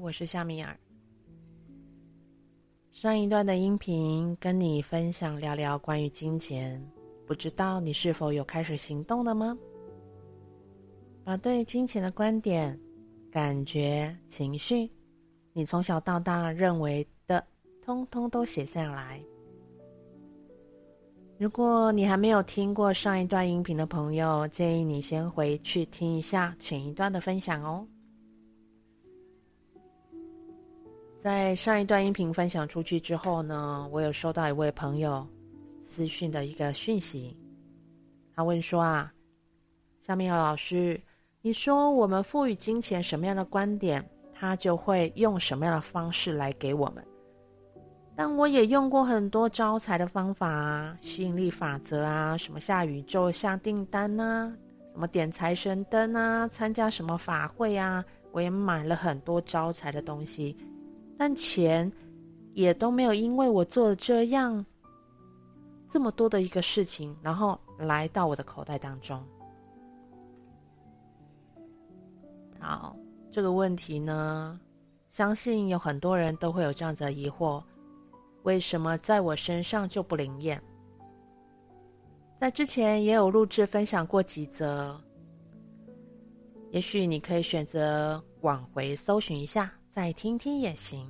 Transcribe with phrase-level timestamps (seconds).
[0.00, 0.74] 我是夏米尔。
[2.90, 6.82] 上一段的音频跟你分享聊聊关于金钱，
[7.26, 9.56] 不知道你是否有开始行动了吗？
[11.22, 12.78] 把对金钱的观点、
[13.30, 14.90] 感觉、情绪，
[15.52, 17.44] 你从小到大认为的，
[17.84, 19.22] 通通都写下来。
[21.36, 27.86] 如果你还没有听过上一段音频的朋友，建议你先回去听一下前一段的分享哦。
[31.22, 35.26] 在上一段音频分享出去之后呢，我有收到一位朋友
[35.84, 37.36] 私讯的一个讯息，
[38.34, 39.12] 他问说啊，
[40.00, 40.98] 夏米尔老师，
[41.42, 44.02] 你说我们赋予金钱什么样的观点，
[44.32, 47.04] 他就会用什么样的方式来给我们。
[48.16, 54.50] 但我也用过很多招财的方法啊，吸引力法则啊，什么下宇宙下订单啊，
[54.94, 58.02] 什么点财神灯啊，参加什么法会啊，
[58.32, 60.56] 我也买了很多招财的东西，
[61.20, 61.92] 但钱
[62.54, 64.64] 也都没有因为我做了这样
[65.90, 69.22] 这么多的一个事情，然后来到我的口袋当中。
[72.58, 72.96] 好，
[73.30, 74.58] 这个问题呢，
[75.10, 77.62] 相信有很多人都会有这样子的疑惑。
[78.44, 80.58] 为什么在我身上就不灵验？
[82.38, 84.98] 在之前也有录制分享过几则，
[86.70, 91.06] 也许你可以选择往回搜寻一下，再听听也行。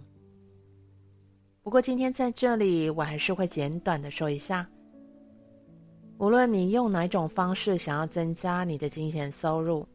[1.62, 4.68] 不过今天在这里，我还是会简短的说一下。
[6.18, 9.86] 无论你用哪种方式想要增加你的金钱收入，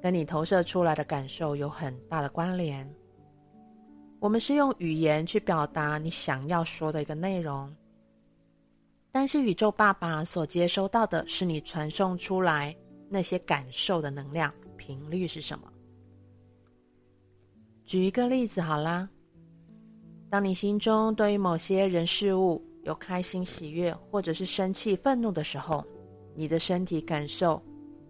[0.00, 2.90] 跟你投射出来的感受有很大的关联。
[4.18, 7.70] 我们是用语言去表达你想要说的一个内容，
[9.12, 12.74] 但是宇宙爸爸所接收到的是你传送出来
[13.10, 15.70] 那些感受的能量频率是什么？
[17.86, 19.08] 举一个例子好啦，
[20.28, 25.86] 当你心中对于某些人事物有开心喜悦，或者是生气愤怒的时候，
[26.34, 27.62] 你的身体感受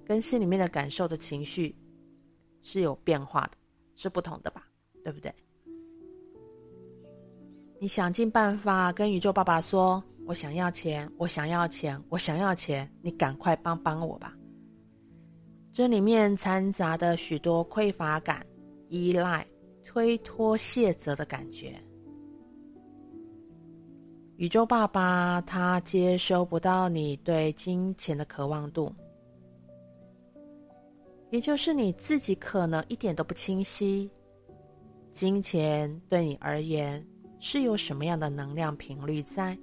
[0.03, 1.77] 跟心里面的感受的情绪
[2.63, 3.51] 是有变化的，
[3.95, 4.67] 是不同的吧？
[5.05, 5.31] 对不对？
[7.79, 14.35] 你想尽办法跟宇宙爸爸说：“我想要钱，我想要钱，我想要钱，你赶快帮帮我吧。”
[15.71, 18.45] 这里面掺杂的许多匮乏感、
[18.89, 19.47] 依赖、
[19.97, 21.75] 推脱、卸责的感觉。
[24.37, 28.93] 宇宙爸爸他接收不到你对金钱的渴望度，
[31.31, 34.11] 也就是你自己可能一点都不清晰，
[35.13, 37.03] 金钱对你而言。
[37.39, 39.57] 是有什么样的能量频率在？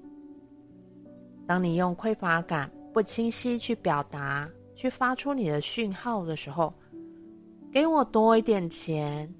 [1.46, 6.74] 当你用匮乏感不清晰去表达、去发出你的讯号的时候，
[7.72, 9.32] 给我多一点钱。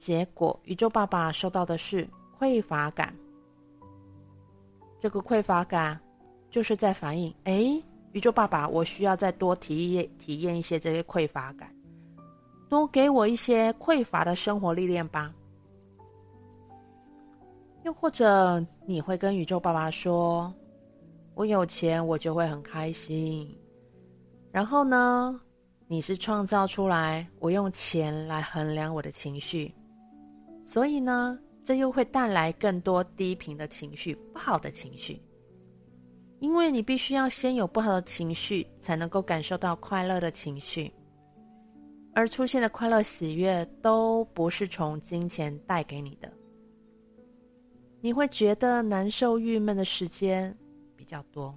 [0.00, 3.14] 结果宇宙爸爸收到的是匮乏感。
[4.98, 6.00] 这个匮乏感
[6.48, 7.80] 就是在反映：哎，
[8.12, 11.70] 宇宙爸爸，我需要再多体验体验一些这些匮乏感，
[12.66, 15.34] 多给我一些匮乏的生活历练吧。
[17.84, 20.50] 又或者你会跟宇宙爸爸说
[21.34, 23.54] ：“我有钱，我就会很开心。”
[24.50, 25.38] 然后呢，
[25.86, 29.72] 你是创造出来，我用钱来衡量我的情绪，
[30.62, 35.20] 所以呢，这又会带来更多低频的情绪，不好的情绪。
[36.38, 40.90] 因为你必须要先有不好的情绪，才能够感受到快乐的情绪，
[42.14, 46.32] 而出现的快乐喜悦都不是从金钱带给你的。
[48.00, 50.56] 你会觉得难受、郁闷的时间
[50.96, 51.54] 比较多，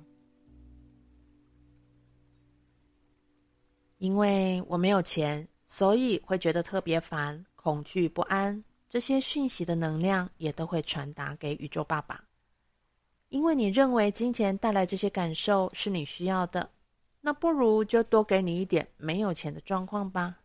[4.00, 8.62] 因为我没有钱，所以会觉得特别烦、恐惧、不安。
[8.94, 12.24] 这些讯息的能量也都会传达给宇宙爸爸，
[13.30, 16.70] 因为你认为金钱带来这些感受是你需要的，
[17.20, 20.38] 那不如就多给你一点没有钱的状况吧。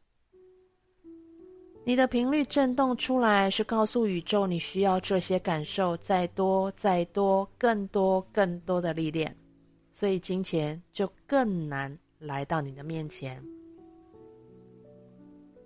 [1.84, 9.36] 你的频率震动出来，是告诉宇宙你需要这些感受，再多、再多、更多、更多的历练，
[9.92, 13.44] 所以金钱就更难来到你的面前。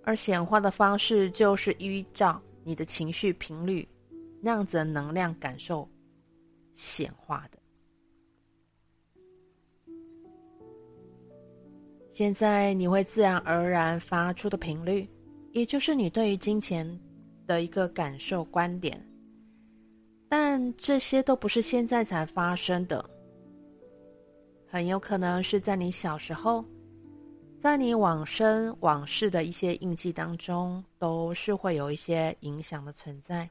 [0.02, 3.88] 而显化的方式就是依照你的情绪频率
[4.40, 5.88] 那样子的能量感受
[6.74, 7.58] 显化的。
[12.12, 15.08] 现在你会自然而然发出的频率。
[15.52, 16.98] 也就是你对于金钱
[17.46, 18.98] 的一个感受观点，
[20.26, 23.04] 但这些都不是现在才发生的，
[24.66, 26.64] 很有可能是在你小时候，
[27.62, 33.48] 在你往生往事的一些印记当中，都是会有一些影响的存在。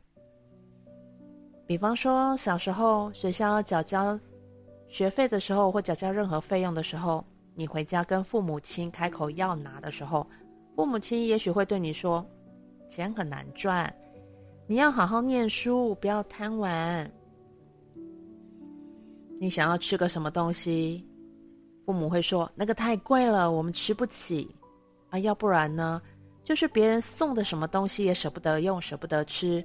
[1.66, 4.20] 比方说，小时候学校缴交
[4.90, 7.24] 学费的时候，或缴交任何费用的时候，
[7.56, 10.28] 你回家跟父母亲开口要拿的时候，
[10.76, 12.26] 父母亲也许会对你说
[12.92, 13.96] ：“钱很难赚，
[14.68, 17.10] 你要好好念书，不要贪玩。”
[19.40, 21.08] 你想要吃个什么东西？
[21.92, 24.50] 父母会说：“那个太贵了，我们吃不起。”
[25.12, 26.02] 啊，要不然呢，
[26.42, 29.62] 就是别人送的什么东西也舍不得用，舍不得吃，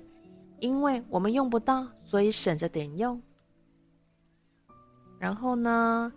[0.59, 3.23] 因为我们用不到，所以省着点用。
[5.21, 6.13] 然后呢，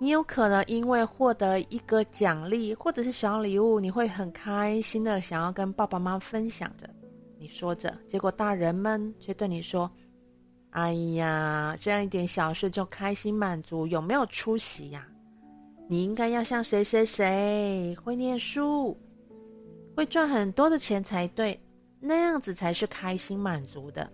[0.00, 6.90] 你有可能因为获得一个奖励或者是小礼物，你会很开心的想要跟爸爸妈妈分享着，
[7.38, 9.88] 你说着，结果大人们却对你说。
[10.76, 15.08] 哎呀，这样一点小事就开心满足，有没有出息呀？
[15.88, 18.94] 你应该要像谁谁谁，会念书，
[19.96, 21.58] 会赚很多的钱才对，
[21.98, 24.12] 那样子才是开心满足的。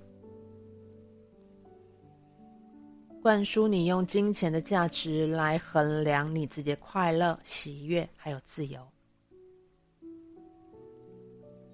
[3.21, 8.81] 灌输你用金钱的价值来衡量你自己的快乐、喜悦还有自由。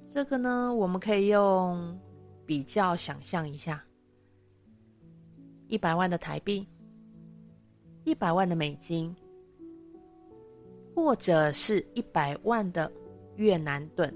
[0.08, 2.00] 这个呢，我们可以用
[2.46, 3.84] 比较想象一下。
[5.68, 6.66] 一百万的台币，
[8.04, 9.14] 一百万的美金，
[10.94, 12.90] 或者是一百万的
[13.36, 14.12] 越南盾，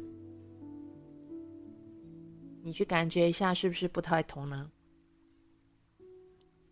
[2.62, 4.70] 你去感觉一下，是不是不太同呢？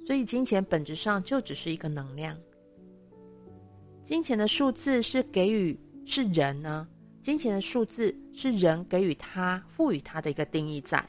[0.02, 2.34] 所以，金钱本质上就只是一个能量。
[4.02, 6.88] 金钱的数字是给予是人呢？
[7.20, 11.06] 金钱的数字是人给予他赋予他的一个定义在，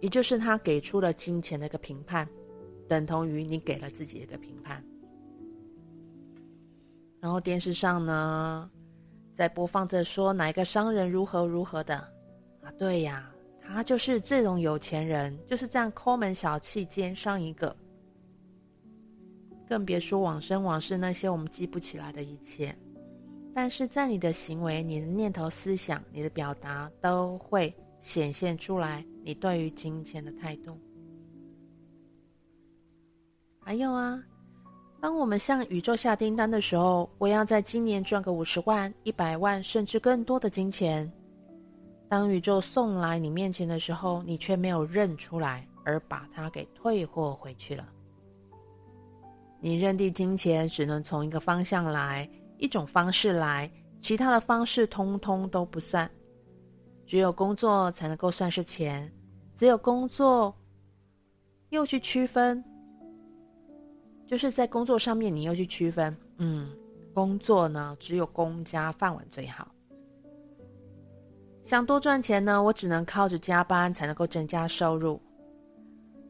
[0.00, 2.28] 也就是他给出了金钱的一个评判。
[2.88, 4.84] 等同于你给了自己一个评判，
[7.20, 8.70] 然后电视上呢，
[9.32, 11.96] 在播放着说哪一个商人如何如何的
[12.60, 12.70] 啊？
[12.78, 17.74] 对呀，他就是这种有钱人，就是这样抠门小气奸商一个，
[19.66, 22.76] 更别说往生往事那些我们记不起来的一切。
[23.54, 30.76] 但是在你的行为、你的念头、思想、你的表达，都会显现出来你对于金钱的态度。
[33.66, 34.22] 还有啊，
[35.00, 41.10] 当我们向宇宙下订单的时候，我要在今年赚个五十万、一百万，甚至更多的金钱。
[42.06, 47.88] 当宇宙送来你面前的时候，你却没有认出来，而把它给退货回去了。
[49.60, 52.28] 你认定金钱只能从一个方向来，
[52.58, 53.68] 一种方式来，
[54.02, 56.08] 其他的方式通通都不算。
[57.06, 59.10] 只有工作才能够算是钱，
[59.56, 60.54] 只有工作
[61.70, 62.62] 又去区分。
[64.26, 66.74] 就是在工作上面，你又去区分，嗯，
[67.12, 69.70] 工作呢，只有公家饭碗最好。
[71.64, 75.20] 想多赚钱呢，我只能靠着加班才能够增加收入。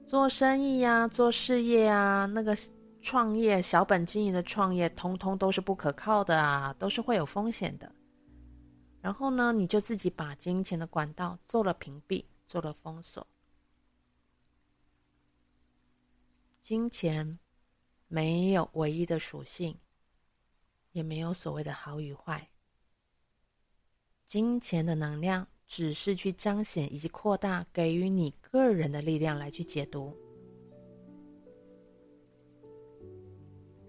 [0.06, 2.56] 做生意呀，做事业啊，那个
[3.00, 7.90] 创业、小本经营的创业，通通都是不可靠的啊，都是会有风险的。
[9.00, 13.26] 然后呢，你就自己把金钱的管道做了屏蔽，做了封锁。
[16.62, 17.38] 金钱。
[18.14, 19.76] 没有唯一的属性，
[20.92, 22.48] 也没有所谓的好与坏。
[24.24, 30.16] 金钱的能量只是去彰显以及扩大给予你个人的力量来去解读。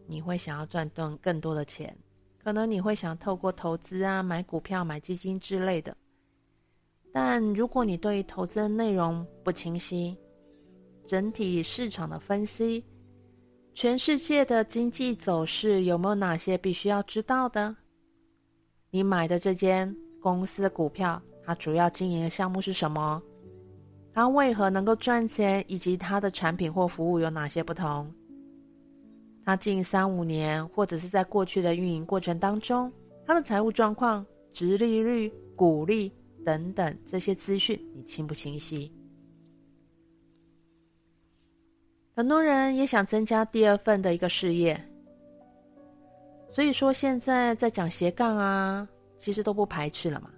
[0.08, 1.96] 你会想要赚更更多的钱，
[2.40, 5.96] 可能你会想透过投资啊、买股票、买基金之类的。
[7.14, 10.18] 但如果你对于投资的内容不清晰，
[11.06, 12.84] 整体市场的分析。
[13.76, 17.76] 全世界的经济走势有没有哪些必须要知道的？
[18.90, 23.22] 你买的这间公司的股票，它主要经营的项目是什么？
[24.14, 25.62] 它为何能够赚钱？
[25.68, 28.10] 以及它的产品或服务有哪些不同？
[29.44, 32.90] 它近三五年或者是在过去的运营过程当中，
[33.28, 36.10] 它的财务状况、殖利率、股利
[36.46, 38.90] 等等这些资讯，你清不清晰？
[42.16, 44.80] 很多人也想增加第二份的一个事业，
[46.50, 48.88] 所以说现在在讲斜杠啊，
[49.20, 50.30] 其实都不排斥了嘛。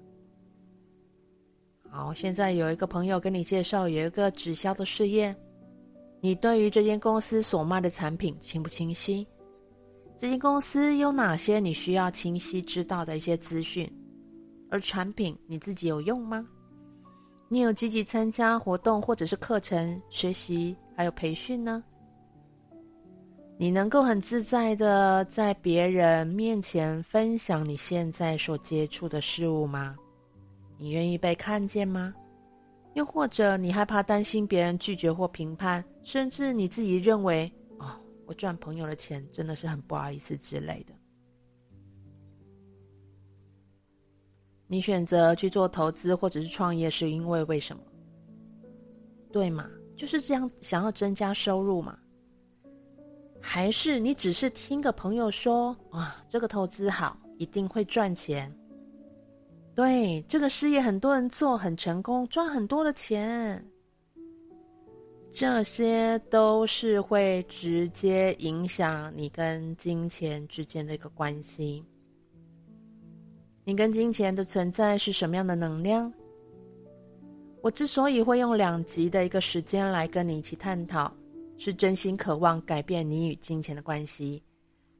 [1.87, 5.35] 好，现在有一个朋友跟你介绍有一个直销的事业，
[6.19, 9.27] 你对于这间公司所卖的产品清不清晰？
[10.17, 13.87] 这间公司有哪些你需要清晰知道的一些资讯？
[14.71, 16.43] 而产品你自己有用吗？
[17.49, 20.75] 你有积极参加活动或者是课程学习？
[20.95, 21.83] 还有培训呢？
[23.57, 29.95] 你能够很自在的在别人面前分享你现在所接触的事物吗？
[30.77, 32.13] 你愿意被看见吗？
[32.95, 37.91] 又或者你害怕担心别人拒绝或评判，甚至你自己认为，哦，
[38.25, 40.93] 我赚朋友的钱真的是很不好意思之类的。
[44.67, 47.81] 你选择去做投资或者是创业，是因为为什么？
[49.31, 49.69] 对吗？
[49.95, 51.97] 就是这样，想要增加收入嘛？
[53.39, 58.53] 还是你只是听个朋友说啊，这个投资好，一定会赚钱。
[59.73, 63.63] 对，这个事业很多人做很成功，赚很多的钱。
[65.31, 71.85] 这些都是会直接影响你跟金钱之间的一个关系。
[73.67, 76.09] 你跟金钱的存在是什么样的能量？
[77.61, 81.13] 我之所以会用两集的一个时间来跟你一起探讨。
[81.57, 84.41] 是真心渴望改变你与金钱的关系，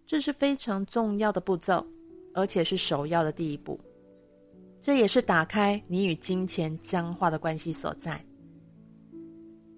[0.05, 1.85] 这是非常重要的步骤，
[2.33, 3.79] 而且是首要的第一步。
[4.81, 8.19] 这也是打开你与金钱僵化的关系所在。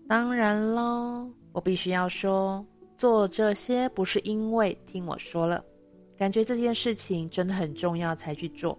[0.08, 2.66] 当然喽，我必须要说，
[2.98, 5.64] 做这些不是因为听我说了，
[6.20, 8.78] 感觉这件事情真的很重要才去做。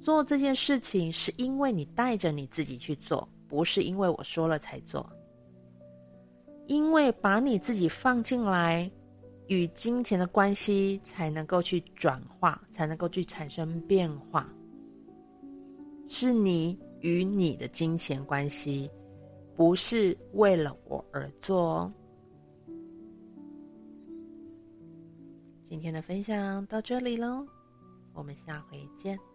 [0.00, 5.06] 做这件事情是因为你带着你自己去做，不是因为我说了才做。
[6.66, 8.90] 因为把你自己放进来，
[9.48, 14.50] 与金钱的关系才能够去转化，才能够去产生变化。
[16.08, 18.90] 是你与你的金钱关系，
[19.54, 21.92] 不是为了我而做哦。
[25.70, 27.46] 今天的分享到这里喽，
[28.12, 29.29] 我们下回见。